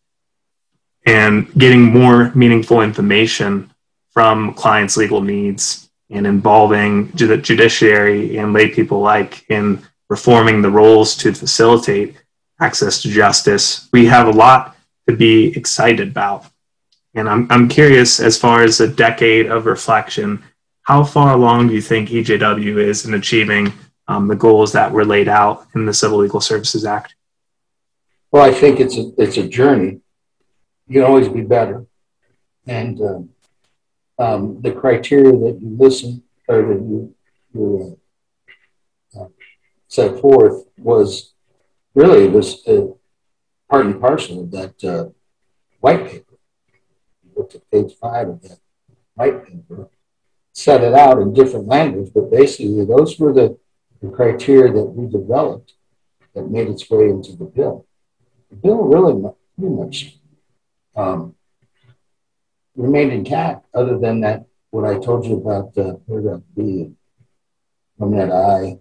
[1.06, 3.72] and getting more meaningful information
[4.10, 10.70] from clients' legal needs and involving the judiciary and lay people like in reforming the
[10.70, 12.16] roles to facilitate
[12.60, 13.90] access to justice.
[13.92, 14.76] We have a lot
[15.08, 16.46] to be excited about.
[17.14, 20.44] And I'm, I'm curious, as far as a decade of reflection,
[20.82, 23.74] how far along do you think EJW is in achieving
[24.08, 27.16] um, the goals that were laid out in the Civil Legal Services Act?
[28.32, 30.02] Well, I think it's a, it's a journey.
[30.88, 31.86] You can always be better.
[32.68, 37.16] And uh, um, the criteria that you listen or that you,
[37.54, 38.05] you uh,
[39.88, 41.34] set forth was
[41.94, 42.88] really was uh,
[43.70, 45.10] part and parcel of that uh,
[45.80, 46.34] white paper.
[47.36, 48.60] Looked at page five of that
[49.16, 49.90] white paper,
[50.54, 53.58] set it out in different language, but basically those were the,
[54.02, 55.74] the criteria that we developed
[56.34, 57.86] that made its way into the bill.
[58.50, 60.18] The bill really pretty much
[60.96, 61.36] um,
[62.76, 66.92] remained intact, other than that what I told you about the paragraph B
[67.98, 68.78] from that I,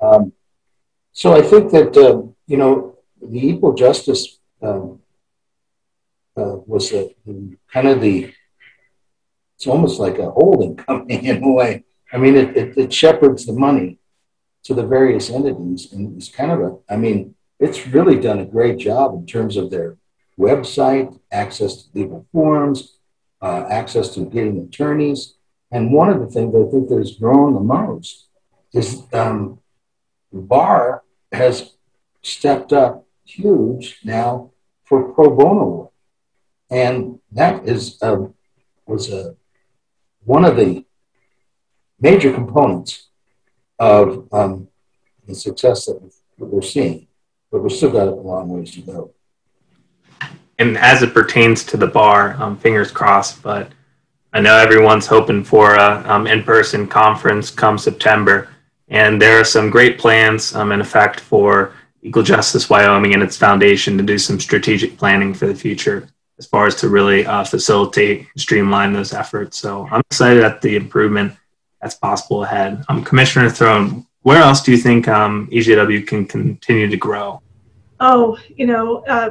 [0.00, 0.32] Um,
[1.12, 5.00] so I think that uh, you know the equal justice um,
[6.36, 7.14] uh, was a,
[7.72, 8.32] kind of the
[9.56, 11.84] it's almost like a holding company in a way.
[12.12, 13.98] I mean, it, it, it shepherds the money
[14.64, 16.78] to the various entities, and it's kind of a.
[16.88, 19.98] I mean, it's really done a great job in terms of their
[20.38, 22.96] website, access to legal forms,
[23.42, 25.34] uh, access to getting attorneys.
[25.72, 28.26] And one of the things I think that has grown the most
[28.72, 29.60] is um,
[30.32, 31.02] the bar
[31.32, 31.74] has
[32.22, 34.50] stepped up huge now
[34.84, 35.90] for pro bono work.
[36.70, 38.28] And that is a,
[38.86, 39.36] was a,
[40.24, 40.84] one of the
[42.00, 43.08] major components
[43.78, 44.68] of um,
[45.26, 47.06] the success that we're seeing.
[47.50, 49.14] But we've still got a long ways to go
[50.60, 53.42] and as it pertains to the bar, um, fingers crossed.
[53.42, 53.72] But
[54.32, 58.48] I know everyone's hoping for a um, in-person conference come September,
[58.88, 63.36] and there are some great plans um, in effect for Equal Justice Wyoming and its
[63.36, 67.44] foundation to do some strategic planning for the future, as far as to really uh,
[67.44, 69.58] facilitate streamline those efforts.
[69.58, 71.34] So I'm excited at the improvement
[71.82, 72.84] that's possible ahead.
[72.88, 77.42] Um, Commissioner Throne, where else do you think um, EJW can continue to grow?
[77.98, 79.04] Oh, you know.
[79.06, 79.30] Uh,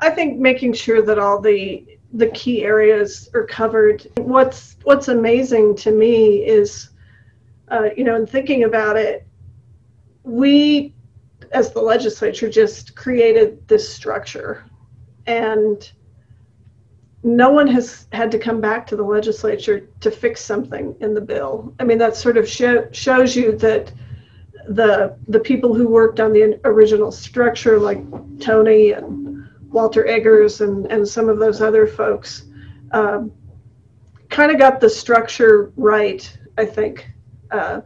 [0.00, 4.06] I think making sure that all the the key areas are covered.
[4.16, 6.90] What's what's amazing to me is,
[7.68, 9.26] uh, you know, in thinking about it,
[10.22, 10.94] we,
[11.52, 14.64] as the legislature, just created this structure,
[15.26, 15.90] and
[17.22, 21.20] no one has had to come back to the legislature to fix something in the
[21.20, 21.74] bill.
[21.78, 23.92] I mean, that sort of show, shows you that
[24.68, 28.02] the the people who worked on the original structure, like
[28.40, 29.27] Tony and
[29.70, 32.44] Walter Eggers and, and some of those other folks,
[32.92, 33.32] um,
[34.28, 37.10] kind of got the structure right, I think,
[37.50, 37.82] uh,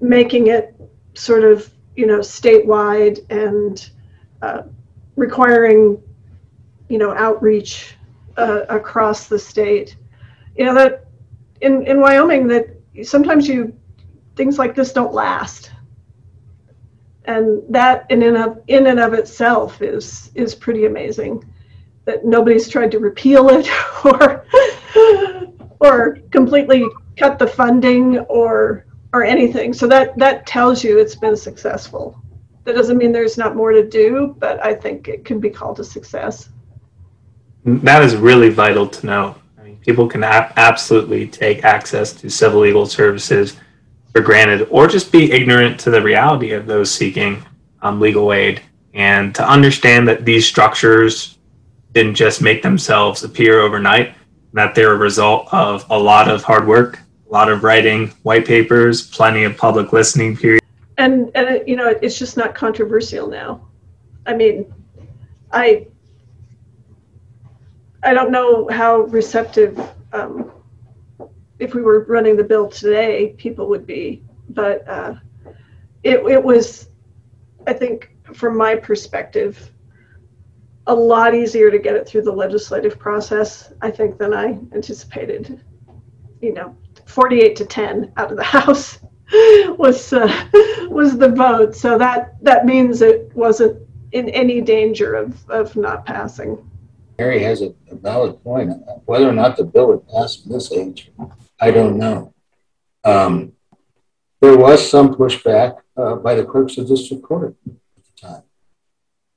[0.00, 0.74] making it
[1.14, 3.90] sort of, you know, statewide and
[4.42, 4.62] uh,
[5.16, 6.02] requiring,
[6.88, 7.96] you know, outreach
[8.36, 9.96] uh, across the state.
[10.56, 11.06] You know, that
[11.60, 12.68] in, in Wyoming, that
[13.02, 13.76] sometimes you,
[14.36, 15.69] things like this don't last
[17.24, 21.44] and that in and of in and of itself is is pretty amazing
[22.04, 23.68] that nobody's tried to repeal it
[24.04, 24.44] or
[25.80, 26.84] or completely
[27.16, 29.72] cut the funding or or anything.
[29.72, 32.20] So that that tells you it's been successful.
[32.64, 35.80] That doesn't mean there's not more to do but i think it can be called
[35.80, 36.50] a success.
[37.64, 39.34] That is really vital to know.
[39.58, 43.56] I mean, people can absolutely take access to civil legal services
[44.12, 47.42] for granted or just be ignorant to the reality of those seeking
[47.82, 48.60] um, legal aid.
[48.92, 51.38] And to understand that these structures
[51.92, 54.14] didn't just make themselves appear overnight
[54.52, 58.44] that they're a result of a lot of hard work a lot of writing white
[58.44, 60.62] papers plenty of public listening period.
[60.98, 63.68] And and it, you know it's just not controversial now.
[64.26, 64.72] I mean
[65.52, 65.86] i
[68.02, 69.80] i don't know how receptive
[70.12, 70.50] um,
[71.60, 74.24] if we were running the bill today, people would be.
[74.48, 75.14] But uh,
[76.02, 76.88] it, it was,
[77.66, 79.70] I think, from my perspective,
[80.86, 85.62] a lot easier to get it through the legislative process, I think, than I anticipated.
[86.40, 88.98] You know, 48 to 10 out of the House
[89.78, 90.26] was uh,
[90.88, 96.04] was the vote, so that that means it wasn't in any danger of of not
[96.04, 96.58] passing.
[97.16, 98.72] Mary has a, a valid point.
[99.04, 101.12] Whether or not the bill would pass this age
[101.60, 102.34] I don't know.
[103.04, 103.52] Um,
[104.40, 108.42] there was some pushback uh, by the clerks of district court at the time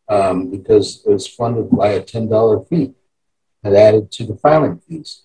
[0.07, 2.93] um, because it was funded by a $10 fee
[3.61, 5.23] that added to the filing fees.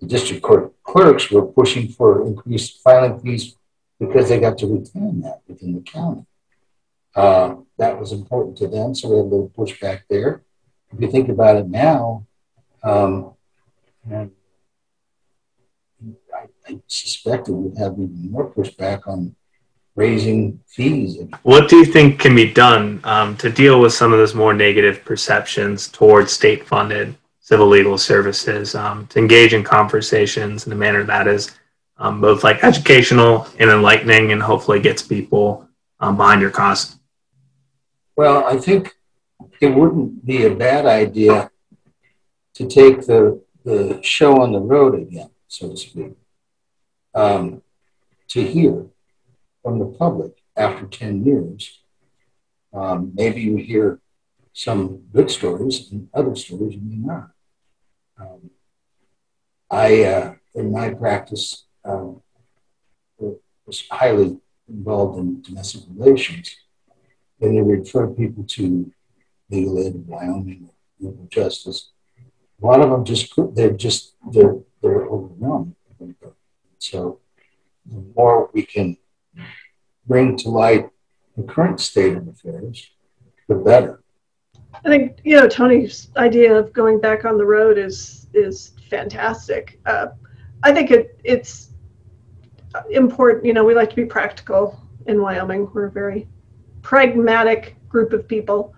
[0.00, 3.56] The district court clerks were pushing for increased filing fees
[4.00, 6.24] because they got to retain that within the county.
[7.14, 10.42] Uh, that was important to them, so we had a little pushback there.
[10.92, 12.26] If you think about it now,
[12.82, 13.34] um,
[14.10, 14.32] and
[16.66, 19.34] I, suspect it would have even more pushback on
[19.96, 21.18] raising fees.
[21.42, 24.54] What do you think can be done um, to deal with some of those more
[24.54, 30.74] negative perceptions towards state funded civil legal services, um, to engage in conversations in a
[30.74, 31.50] manner that is
[31.98, 35.68] um, both like educational and enlightening and hopefully gets people
[36.00, 36.96] um, behind your cause?
[38.16, 38.94] Well, I think
[39.60, 41.50] it wouldn't be a bad idea
[42.54, 46.12] to take the, the show on the road again, so to speak,
[47.14, 47.62] um,
[48.28, 48.86] to hear
[49.62, 51.80] from the public after 10 years.
[52.72, 54.00] Um, maybe you hear
[54.52, 57.30] some good stories and other stories you may not.
[58.18, 58.50] Um,
[59.70, 62.20] I, uh, in my practice, um,
[63.66, 64.38] was highly
[64.68, 66.56] involved in domestic relations.
[67.40, 68.92] And they refer people to
[69.50, 71.90] legal aid in Wyoming, legal justice.
[72.62, 75.73] A lot of them just they're just they're they're overwhelmed.
[76.90, 77.20] So
[77.86, 78.96] the more we can
[80.06, 80.88] bring to light
[81.36, 82.90] the current state of affairs,
[83.48, 84.02] the better.
[84.84, 89.80] I think you know Tony's idea of going back on the road is is fantastic.
[89.86, 90.08] Uh,
[90.62, 91.70] I think it it's
[92.90, 93.44] important.
[93.44, 95.68] You know, we like to be practical in Wyoming.
[95.72, 96.26] We're a very
[96.82, 98.74] pragmatic group of people.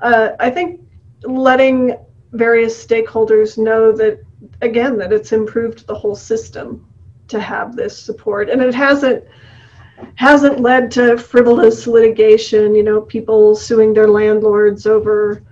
[0.00, 0.80] Uh, I think
[1.22, 1.96] letting
[2.32, 4.20] various stakeholders know that
[4.60, 6.86] again that it's improved the whole system
[7.32, 9.24] to have this support, and it hasn't
[10.14, 12.74] hasn't led to frivolous litigation.
[12.74, 15.42] You know, people suing their landlords over.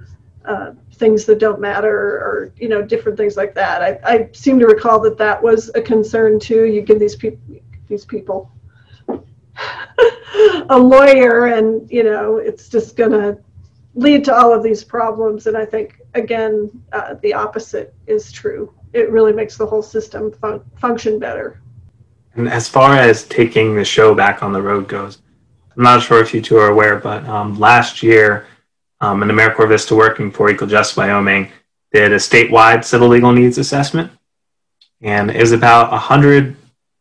[0.45, 4.59] Uh, things that don't matter or you know different things like that I, I seem
[4.59, 7.41] to recall that that was a concern too you give these people
[7.89, 8.53] these people
[10.69, 13.39] a lawyer and you know it's just to
[13.95, 18.73] lead to all of these problems and i think again uh, the opposite is true
[18.93, 21.63] it really makes the whole system fun- function better
[22.35, 25.19] and as far as taking the show back on the road goes
[25.77, 28.47] i'm not sure if you two are aware but um, last year
[29.01, 31.51] um, an AmeriCorps Vista working for Equal Justice Wyoming
[31.93, 34.11] did a statewide civil legal needs assessment.
[35.01, 36.57] And it was about a 100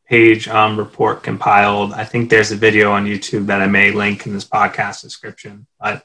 [0.08, 1.94] page um, report compiled.
[1.94, 5.68] I think there's a video on YouTube that I may link in this podcast description.
[5.80, 6.04] But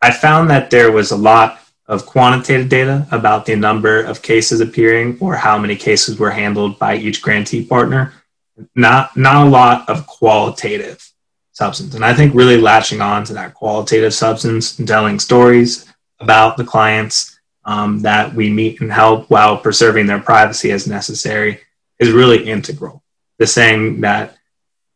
[0.00, 4.60] I found that there was a lot of quantitative data about the number of cases
[4.60, 8.14] appearing or how many cases were handled by each grantee partner.
[8.74, 11.06] Not, not a lot of qualitative
[11.52, 11.94] substance.
[11.94, 16.64] And I think really latching on to that qualitative substance and telling stories about the
[16.64, 21.60] clients um, that we meet and help while preserving their privacy as necessary
[21.98, 23.02] is really integral.
[23.38, 24.36] The saying that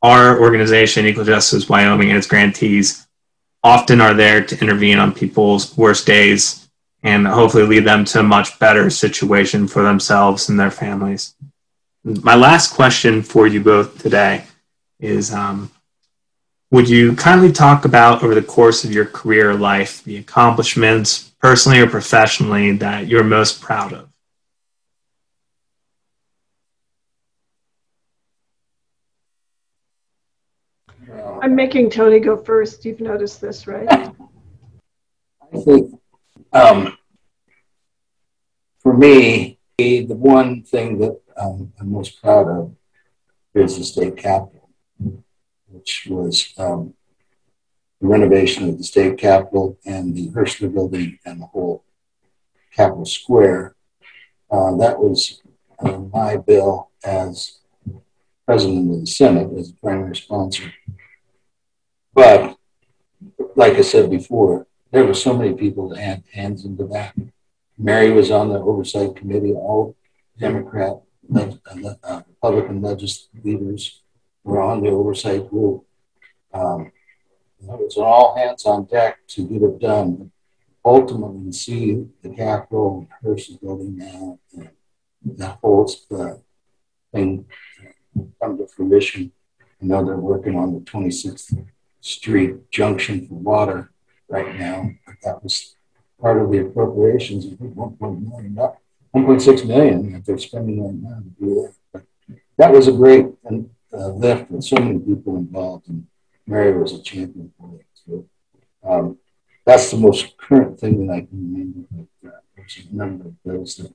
[0.02, 3.06] our organization, Equal Justice Wyoming, and its grantees
[3.62, 6.68] often are there to intervene on people's worst days
[7.02, 11.34] and hopefully lead them to a much better situation for themselves and their families.
[12.02, 14.44] My last question for you both today
[15.00, 15.70] is um,
[16.70, 21.78] would you kindly talk about over the course of your career life the accomplishments, personally
[21.78, 24.08] or professionally, that you're most proud of?
[31.42, 32.82] I'm making Tony go first.
[32.86, 33.88] You've noticed this, right?
[35.52, 36.00] I think
[36.54, 36.96] um,
[38.78, 42.74] for me, the one thing that um, I'm most proud of
[43.54, 44.60] is the state capitol
[45.70, 46.94] which was um,
[48.00, 51.84] the renovation of the state capitol and the Herschler building and the whole
[52.74, 53.74] Capitol Square.
[54.50, 55.42] Uh, that was
[55.78, 57.58] uh, my bill as
[58.46, 60.72] president of the Senate as the primary sponsor.
[62.14, 62.56] But
[63.54, 67.14] like I said before, there were so many people that had hands into that.
[67.78, 69.96] Mary was on the oversight committee, all
[70.38, 71.00] Democrat,
[71.36, 74.02] uh, Republican legislators
[74.44, 75.84] were on the oversight group.
[76.52, 76.92] Um,
[77.62, 80.32] it was an all hands on deck to get it done.
[80.84, 84.70] Ultimately, see the Capitol Herschler building now, and
[85.36, 86.34] that whole uh,
[87.12, 87.44] thing
[88.40, 89.32] come to fruition.
[89.82, 91.66] I know they're working on the 26th
[92.00, 93.90] Street junction for water
[94.28, 94.90] right now.
[95.06, 95.76] But that was
[96.20, 97.46] part of the appropriations.
[97.46, 98.54] I think 1.6 million,
[99.14, 101.74] 1.6 million that they're spending right now to do that.
[101.92, 102.04] But
[102.58, 103.26] that was a great
[103.92, 106.06] uh, lift with so many people involved, and
[106.46, 107.86] Mary was a champion for it.
[108.06, 108.26] So
[108.88, 109.18] um,
[109.64, 112.06] that's the most current thing that I can remember.
[112.22, 113.94] But, uh, there's a number of bills that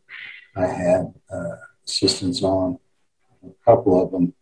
[0.55, 1.55] I had uh,
[1.85, 2.79] assistance on.
[3.43, 4.33] A couple of them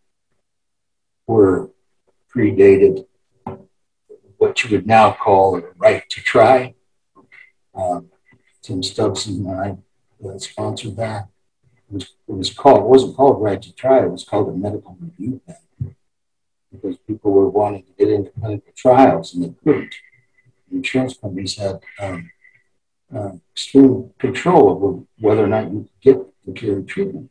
[1.26, 1.70] were
[2.34, 3.06] predated
[4.38, 6.74] what you would now call a right to try.
[7.74, 8.10] Um,
[8.62, 9.76] Tim Stubson and I
[10.24, 11.28] uh, sponsored that
[11.90, 14.96] was, it was called, it wasn't called Right to Try, it was called a medical
[15.00, 15.94] review panel
[16.72, 19.94] because people were wanting to get into clinical trials and they couldn't.
[20.70, 22.30] The insurance companies had um,
[23.14, 27.30] uh, extreme control over whether or not you could get the care and treatment.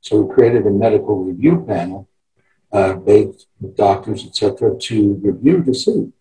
[0.00, 2.08] So we created a medical review panel
[2.72, 6.12] uh, based with doctors, etc., to review the see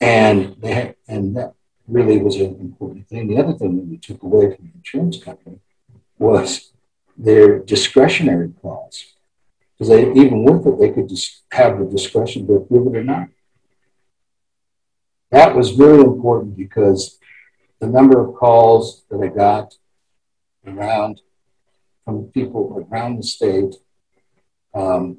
[0.00, 1.54] And they had, and that
[1.88, 3.28] really was an important thing.
[3.28, 5.58] The other thing that we took away from the insurance company
[6.18, 6.72] was
[7.16, 9.14] their discretionary clause.
[9.72, 13.04] Because they, even with it, they could just have the discretion to approve it or
[13.04, 13.28] not.
[15.30, 17.18] That was really important because
[17.80, 19.74] the number of calls that I got
[20.66, 21.20] around
[22.04, 23.74] from people around the state
[24.74, 25.18] um,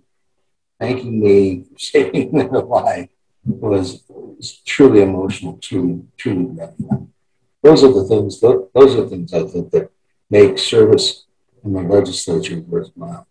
[0.80, 3.10] thanking me saving their life
[3.46, 4.04] was,
[4.40, 7.12] was truly emotional, truly, truly gratifying.
[7.62, 8.40] Those are the things.
[8.40, 9.92] Those are the things I think that
[10.30, 11.26] make service
[11.64, 13.28] in the legislature worthwhile.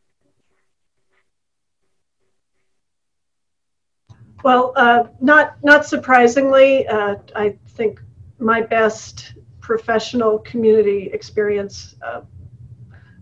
[4.45, 8.01] Well, uh, not not surprisingly, uh, I think
[8.39, 12.21] my best professional community experience uh,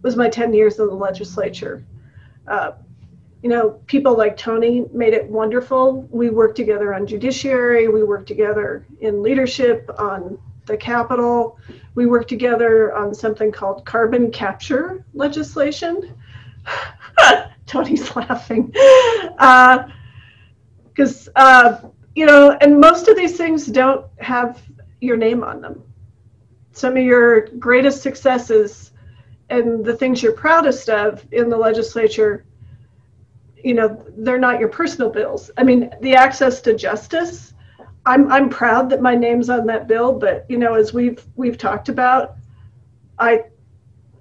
[0.02, 1.86] was my 10 years in the legislature.
[3.46, 6.08] You know, people like Tony made it wonderful.
[6.10, 11.56] We worked together on judiciary, we worked together in leadership on the Capitol,
[11.94, 16.12] we worked together on something called carbon capture legislation.
[17.66, 18.74] Tony's laughing.
[20.88, 24.60] Because, uh, uh, you know, and most of these things don't have
[25.00, 25.84] your name on them.
[26.72, 28.90] Some of your greatest successes
[29.50, 32.44] and the things you're proudest of in the legislature
[33.62, 35.50] you know they're not your personal bills.
[35.56, 37.54] I mean the access to justice
[38.06, 41.58] i'm i'm proud that my name's on that bill but you know as we've we've
[41.58, 42.36] talked about
[43.18, 43.42] i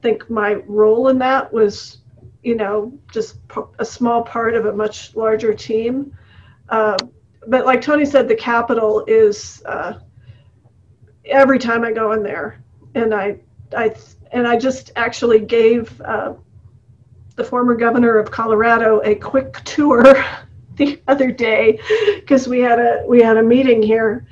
[0.02, 2.00] think my role in that was
[2.44, 3.38] you know just
[3.80, 6.16] a small part of a much larger team.
[6.70, 6.98] Uh,
[7.48, 9.94] but like tony said the capital is uh,
[11.26, 12.64] every time i go in there
[12.96, 13.36] and i
[13.76, 13.94] i
[14.32, 16.34] and i just actually gave uh,
[17.36, 20.04] the former governor of Colorado a quick tour
[20.76, 21.80] the other day
[22.16, 24.26] because we had a we had a meeting here,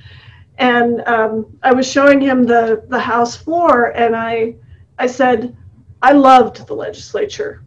[0.58, 4.56] and um, I was showing him the the House floor, and I
[4.98, 5.56] I said
[6.02, 7.64] I loved the legislature.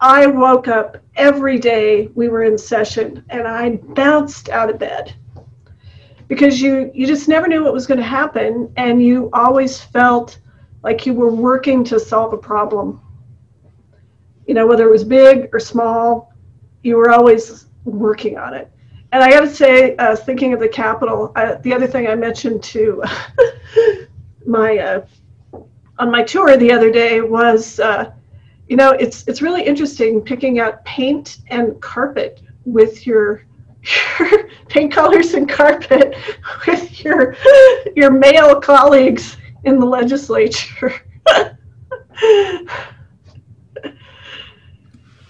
[0.00, 5.14] I woke up every day we were in session, and I bounced out of bed.
[6.28, 10.38] Because you you just never knew what was going to happen, and you always felt
[10.82, 13.00] like you were working to solve a problem
[14.48, 16.32] you know, whether it was big or small,
[16.82, 18.72] you were always working on it.
[19.12, 21.32] And I got to say, uh, thinking of the capital,
[21.62, 23.02] the other thing I mentioned to
[24.46, 25.06] my uh,
[25.98, 28.10] on my tour the other day was, uh,
[28.68, 33.44] you know, it's it's really interesting picking out paint and carpet with your,
[34.18, 36.14] your paint colors and carpet
[36.66, 37.36] with your
[37.96, 40.94] your male colleagues in the legislature.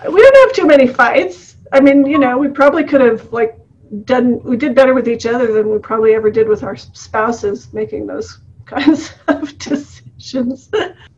[0.07, 1.57] We don't have too many fights.
[1.73, 3.59] I mean, you know, we probably could have like
[4.05, 7.73] done we did better with each other than we probably ever did with our spouses
[7.73, 10.71] making those kinds of decisions.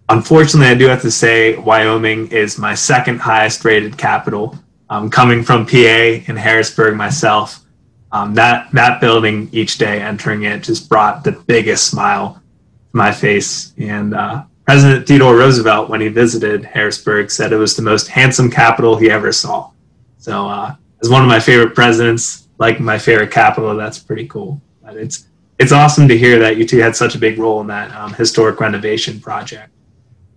[0.08, 4.58] Unfortunately, I do have to say Wyoming is my second highest rated capital.
[4.88, 7.64] Um, coming from PA in Harrisburg myself,
[8.10, 13.12] um, that that building each day entering it just brought the biggest smile to my
[13.12, 18.08] face, and uh, President Theodore Roosevelt, when he visited Harrisburg, said it was the most
[18.08, 19.70] handsome capital he ever saw.
[20.18, 24.60] So, uh, as one of my favorite presidents, like my favorite capital, that's pretty cool.
[24.82, 25.26] But it's
[25.58, 28.14] it's awesome to hear that you two had such a big role in that um,
[28.14, 29.70] historic renovation project.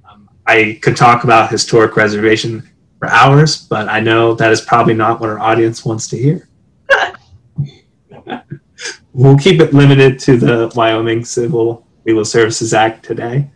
[0.10, 2.70] Um, I could talk about historic reservation
[3.00, 6.50] for hours, but I know that is probably not what our audience wants to hear.
[9.14, 13.50] we'll keep it limited to the Wyoming Civil Legal Services Act today.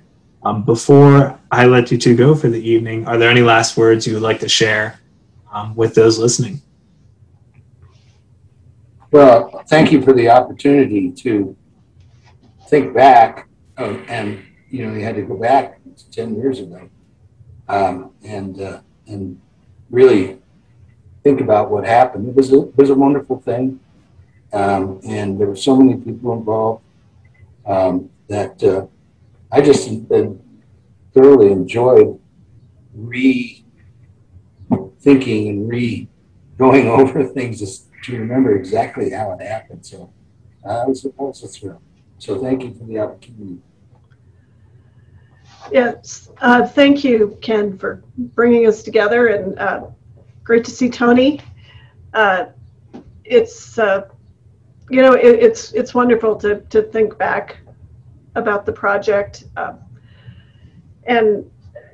[0.48, 4.08] Um, before I let you two go for the evening, are there any last words
[4.08, 4.98] you would like to share
[5.52, 6.62] um, with those listening?
[9.12, 11.54] Well, thank you for the opportunity to
[12.70, 15.82] think back, uh, and you know, you had to go back
[16.14, 16.89] ten years ago,
[17.68, 19.41] um, and uh, and
[19.89, 20.39] really
[21.24, 22.30] think about what happened.
[22.30, 23.82] It was a, it was a wonderful thing,
[24.54, 26.84] um, and there were so many people involved
[27.66, 28.86] um, that uh,
[29.52, 29.89] I just
[31.14, 32.20] thoroughly enjoyed
[32.93, 33.64] re
[35.00, 36.08] thinking and re
[36.58, 39.86] going over things just to remember exactly how it happened.
[39.86, 40.12] So
[40.66, 41.82] uh, I was, I was a thrill.
[42.18, 43.60] So thank you for the opportunity.
[45.72, 49.88] Yes, uh, thank you, Ken, for bringing us together, and uh,
[50.43, 51.41] great to see Tony.
[52.14, 52.45] Uh,
[53.26, 54.08] it's uh,
[54.89, 57.58] you know it, it's it's wonderful to to think back
[58.38, 59.74] about the project uh,
[61.06, 61.50] and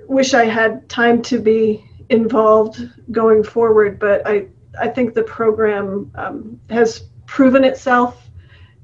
[0.08, 4.00] wish I had time to be involved going forward.
[4.00, 4.48] But I,
[4.80, 8.30] I think the program um, has proven itself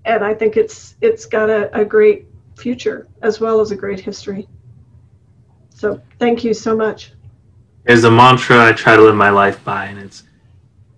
[0.05, 3.99] and I think it's it's got a, a great future as well as a great
[3.99, 4.47] history.
[5.69, 7.13] So thank you so much.
[7.85, 10.23] There's a mantra I try to live my life by, and it's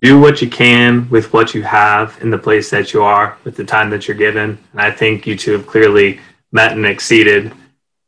[0.00, 3.56] do what you can with what you have in the place that you are with
[3.56, 4.58] the time that you're given.
[4.72, 6.18] And I think you two have clearly
[6.52, 7.52] met and exceeded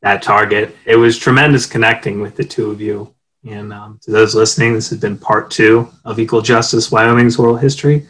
[0.02, 0.76] that target.
[0.84, 3.14] It was tremendous connecting with the two of you.
[3.46, 7.56] And um, to those listening, this has been part two of Equal Justice Wyoming's Oral
[7.56, 8.06] History.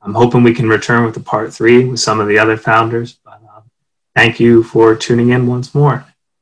[0.00, 3.18] I'm hoping we can return with a part three with some of the other founders.
[3.24, 3.64] But um,
[4.14, 6.06] thank you for tuning in once more.